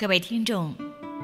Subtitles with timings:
[0.00, 0.72] 各位听众，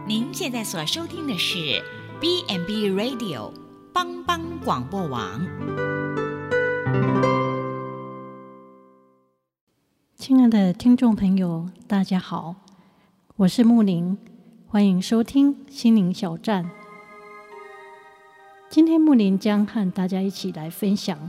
[0.05, 1.81] 您现在所收听的是
[2.21, 3.53] B&B Radio
[3.93, 5.47] 帮帮广播网。
[10.17, 12.57] 亲爱的听众朋友，大家好，
[13.37, 14.19] 我是木林，
[14.67, 16.69] 欢迎收听心灵小站。
[18.69, 21.17] 今天木林将和大家一起来分享《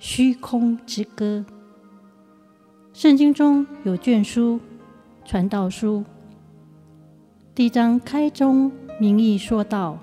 [0.00, 1.44] 虚空之歌》。
[2.94, 4.58] 圣经中有卷书
[5.28, 5.98] 《传道书》。
[7.54, 9.96] 第一章开宗明义说道：“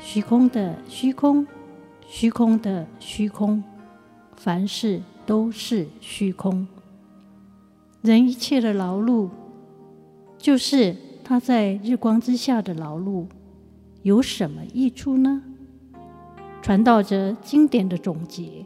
[0.00, 1.46] 虚空的虚空，
[2.06, 3.62] 虚空的虚空，
[4.34, 6.66] 凡事都是虚空。
[8.00, 9.28] 人一切的劳碌，
[10.38, 13.26] 就是他在日光之下的劳碌，
[14.00, 15.42] 有什么益处呢？”
[16.62, 18.64] 传道者经典的总结，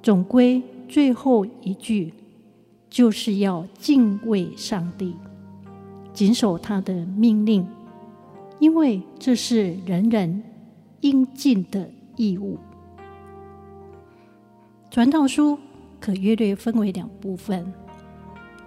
[0.00, 2.14] 总归最后一句，
[2.88, 5.16] 就是要敬畏上帝。
[6.20, 7.66] 谨守他的命令，
[8.58, 10.42] 因为这是人人
[11.00, 12.58] 应尽的义务。
[14.90, 15.58] 传道书
[15.98, 17.72] 可约略分为两部分，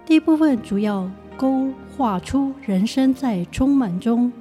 [0.04, 4.32] 第一部分主要勾画出人生在充满中，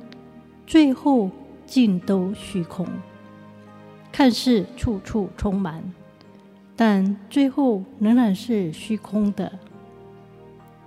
[0.66, 1.30] 最后
[1.67, 2.83] 尽都虚空，
[4.11, 5.83] 看似处处充满，
[6.75, 9.52] 但最后仍然是虚空的。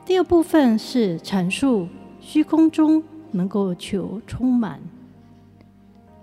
[0.05, 1.87] 第二部分是阐述。
[2.29, 4.81] 虚空中能够求充满。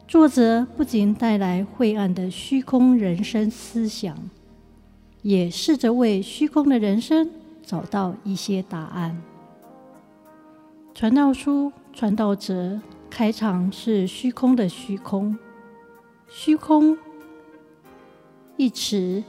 [0.06, 4.14] 作者不仅带来晦暗的虚空人生思想，
[5.22, 7.32] 也试着为虚空的人生
[7.66, 9.18] 找到一些答案。
[10.94, 15.40] 传道书传道者开场是虚空的虚空，
[16.28, 16.98] 虚空
[18.58, 19.24] 一词，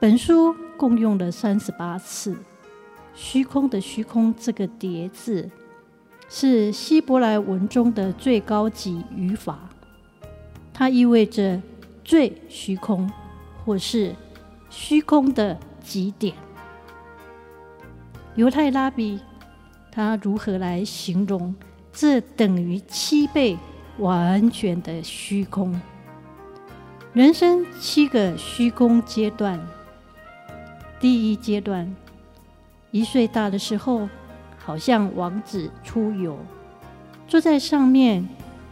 [0.00, 2.34] 本书共用了三十八次。
[3.14, 5.50] 虚空的虚空这个叠字。
[6.30, 9.58] 是希伯来文中的最高级语法，
[10.74, 11.60] 它意味着
[12.04, 13.10] 最虚空，
[13.64, 14.14] 或是
[14.68, 16.34] 虚空的极点。
[18.34, 19.18] 犹太拉比
[19.90, 21.54] 他如何来形容
[21.92, 23.56] 这等于七倍
[23.96, 25.80] 完全的虚空？
[27.14, 29.58] 人生七个虚空阶段，
[31.00, 31.96] 第一阶段，
[32.90, 34.06] 一岁大的时候。
[34.68, 36.38] 好像王子出游，
[37.26, 38.28] 坐在上面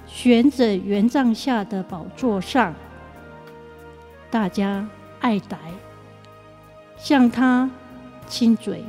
[0.07, 2.75] 悬着圆帐下的宝座上，
[4.31, 4.87] 大家
[5.21, 5.57] 爱戴，
[6.99, 7.71] 向他
[8.27, 8.85] 亲嘴。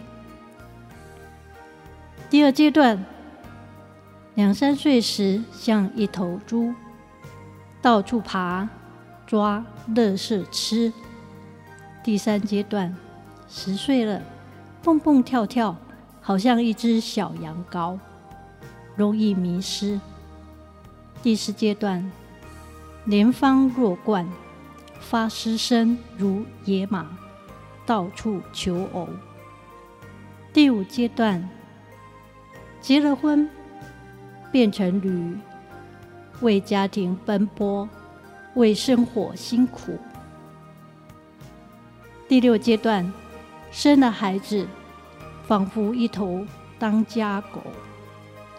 [2.30, 3.06] 第二阶段，
[4.36, 6.74] 两三岁时像一头猪，
[7.82, 8.68] 到处爬
[9.26, 10.92] 抓乐色吃。
[12.04, 12.94] 第三阶段，
[13.48, 14.22] 十岁了，
[14.84, 15.74] 蹦蹦跳跳。
[16.28, 17.98] 好像一只小羊羔，
[18.98, 19.98] 容易迷失。
[21.24, 22.12] 第四阶段，
[23.06, 24.28] 年方弱冠，
[25.00, 27.08] 发嘶声如野马，
[27.86, 29.08] 到处求偶。
[30.52, 31.50] 第五阶段，
[32.82, 33.50] 结了婚，
[34.52, 35.38] 变成驴，
[36.42, 37.88] 为家庭奔波，
[38.56, 39.98] 为生活辛苦。
[42.28, 43.14] 第六阶段，
[43.72, 44.68] 生了孩子。
[45.48, 46.46] 仿佛一头
[46.78, 47.62] 当家狗，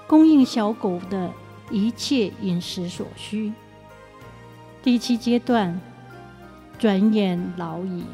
[0.06, 1.31] 供应小狗的
[1.71, 3.53] 一切饮食所需。
[4.82, 5.78] 第七阶段，
[6.78, 8.04] 转眼老矣，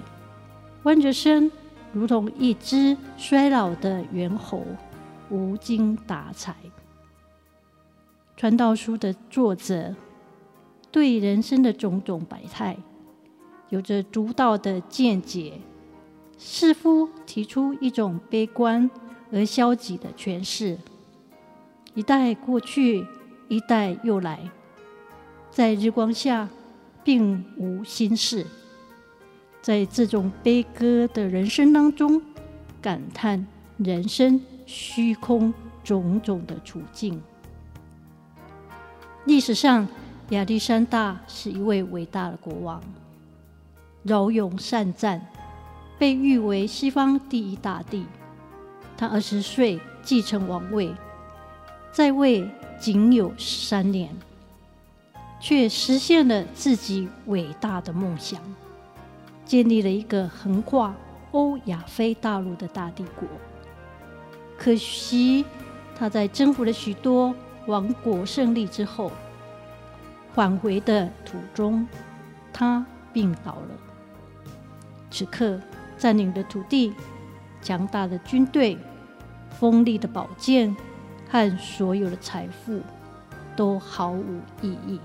[0.82, 1.52] 弯着身，
[1.92, 4.64] 如同一只衰老的猿猴，
[5.30, 6.56] 无精打采。
[8.36, 9.94] 传道书的作者
[10.90, 12.76] 对人生的种种百态，
[13.68, 15.60] 有着独到的见解。
[16.38, 18.90] 似乎提出一种悲观
[19.32, 20.78] 而消极的诠释。
[21.94, 23.06] 一代过去，
[23.48, 24.50] 一代又来，
[25.50, 26.48] 在日光下
[27.02, 28.46] 并无心事。
[29.62, 32.20] 在这种悲歌的人生当中，
[32.82, 33.46] 感叹
[33.78, 37.22] 人生虚空种种的处境。
[39.24, 39.88] 历史上，
[40.30, 42.82] 亚历山大是一位伟大的国王，
[44.04, 45.26] 骁勇善战。
[45.98, 48.06] 被誉为西方第一大帝。
[48.96, 50.94] 他二十岁继承王位，
[51.92, 52.48] 在位
[52.78, 54.14] 仅有三年，
[55.40, 58.40] 却实现了自己伟大的梦想，
[59.44, 60.94] 建立了一个横跨
[61.32, 63.28] 欧亚非大陆的大帝国。
[64.56, 65.44] 可惜
[65.96, 67.34] 他在征服了许多
[67.66, 69.10] 王国胜利之后，
[70.32, 71.84] 返回的途中，
[72.52, 73.68] 他病倒了。
[75.10, 75.60] 此刻。
[75.96, 76.94] 占领的土地、
[77.62, 78.78] 强大的军队、
[79.58, 80.74] 锋利的宝剑
[81.28, 82.80] 和所有的财富
[83.56, 85.00] 都毫无意义。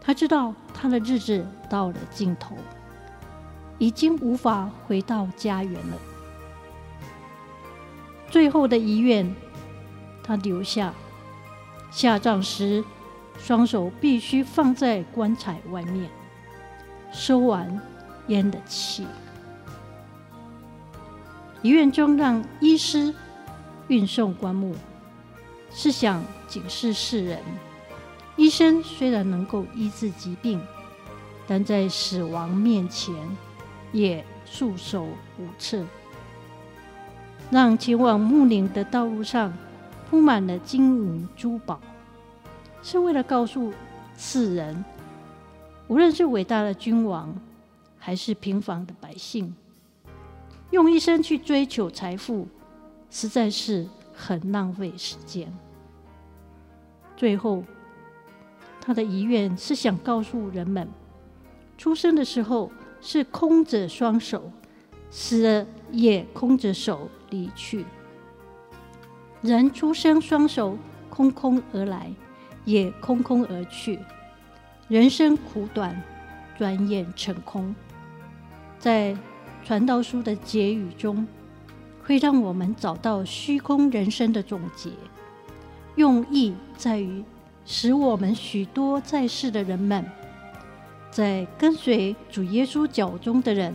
[0.00, 2.56] 他知道他的日子到了尽头，
[3.78, 5.96] 已经无法回到家园了。
[8.28, 9.32] 最后的遗愿，
[10.24, 10.92] 他留下：
[11.90, 12.82] 下葬时，
[13.38, 16.10] 双手必须放在棺材外面，
[17.12, 17.80] 收完
[18.26, 19.06] 烟的气。
[21.62, 23.14] 遗愿中让医师
[23.88, 24.74] 运送棺木，
[25.72, 27.38] 是想警示世人：
[28.36, 30.60] 医生虽然能够医治疾病，
[31.46, 33.14] 但在死亡面前
[33.92, 35.04] 也束手
[35.38, 35.84] 无策。
[37.50, 39.52] 让前往墓陵的道路上
[40.10, 41.80] 铺满了金银珠宝，
[42.82, 43.72] 是为了告诉
[44.16, 44.84] 世人，
[45.86, 47.32] 无论是伟大的君王，
[47.98, 49.54] 还是平凡的百姓。
[50.72, 52.48] 用一生去追求财富，
[53.10, 55.52] 实在是很浪费时间。
[57.14, 57.62] 最后，
[58.80, 60.88] 他的遗愿是想告诉人们：
[61.76, 62.72] 出生的时候
[63.02, 64.50] 是空着双手，
[65.10, 67.84] 死了也空着手离去。
[69.42, 70.78] 人出生双手
[71.10, 72.10] 空空而来，
[72.64, 73.98] 也空空而去。
[74.88, 76.02] 人生苦短，
[76.56, 77.74] 转眼成空。
[78.78, 79.14] 在
[79.64, 81.26] 传道书的结语中，
[82.02, 84.90] 会让我们找到虚空人生的总结。
[85.96, 87.22] 用意在于
[87.64, 90.04] 使我们许多在世的人们，
[91.10, 93.72] 在跟随主耶稣脚踪的人，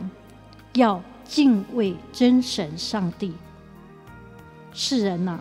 [0.74, 3.34] 要敬畏真神上帝。
[4.74, 5.40] 世人呐、啊，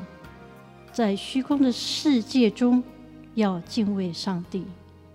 [0.93, 2.83] 在虚空的世界中，
[3.35, 4.65] 要敬畏上帝，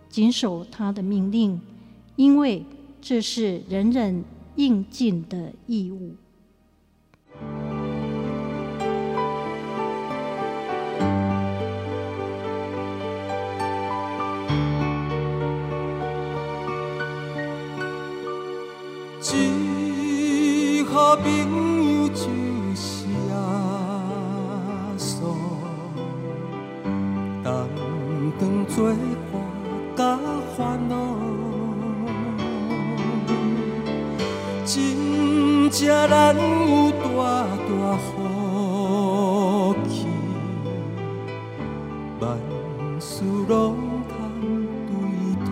[0.10, 1.60] 谨守他的命令，
[2.16, 2.66] 因为
[3.02, 4.24] 这是人人。
[4.62, 6.16] 应尽的义务。
[19.20, 22.08] 只好朋友
[42.22, 42.38] 万
[43.00, 43.76] 事拢
[44.08, 44.14] 通
[44.86, 44.94] 对
[45.44, 45.50] 讨，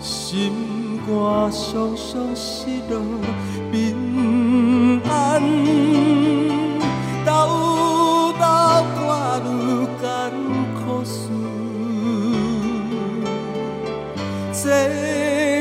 [0.00, 1.10] 心肝
[1.50, 2.06] 常常
[2.36, 2.94] 失落
[3.72, 5.42] 平安。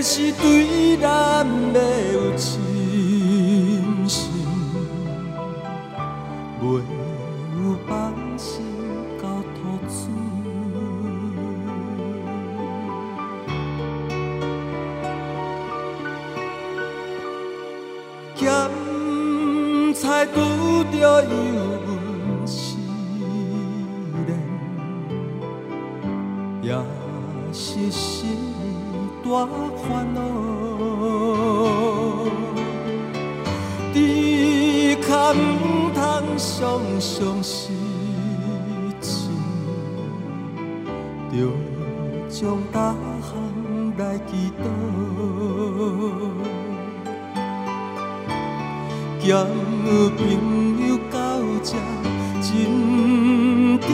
[0.06, 0.63] 是对
[18.44, 20.36] 咸菜拄
[20.92, 20.94] 着
[21.24, 21.28] 油
[21.88, 21.92] 温
[22.46, 22.76] 试
[24.28, 24.30] 炼，
[26.62, 26.68] 也
[27.54, 28.38] 是心。
[29.24, 29.48] 大
[29.78, 30.20] 烦恼，
[33.94, 35.36] 只可唔
[35.96, 35.98] 通
[36.38, 36.42] 常
[37.00, 37.72] 常失
[39.02, 39.08] 志，
[41.32, 41.34] 着
[42.30, 43.32] 将大项
[43.98, 44.64] 来祈祷，
[49.24, 49.46] 交
[50.18, 50.20] 朋
[50.86, 51.18] 友到
[51.64, 51.72] 这
[52.42, 53.92] 真重。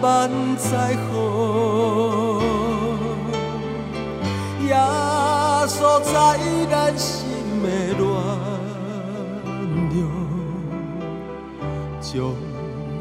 [0.00, 1.12] 万载好，
[4.66, 4.74] 耶
[5.66, 6.12] 稣在
[6.70, 7.10] 咱心
[7.62, 7.66] 的
[7.98, 8.00] 暖
[9.90, 9.96] 流，
[12.00, 12.10] 将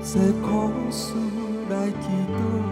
[0.03, 0.09] 这
[0.41, 0.49] 苦
[0.91, 1.13] 事
[1.69, 2.03] 来祈
[2.33, 2.70] 祷。